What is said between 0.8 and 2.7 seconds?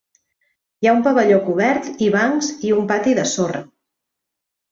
Hi ha un pavelló cobert i bancs